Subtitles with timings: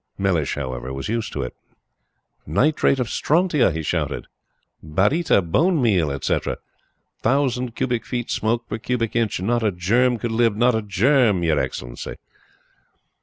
[0.17, 1.53] Mellish, however, was used to it.
[2.47, 4.25] "Nitrate of strontia," he shouted;
[4.81, 6.57] "baryta, bone meal, etcetera!
[7.21, 9.39] Thousand cubic feet smoke per cubic inch.
[9.41, 12.15] Not a germ could live not a germ, Y' Excellency!"